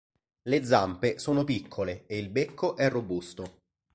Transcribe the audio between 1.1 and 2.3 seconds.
sono piccole e il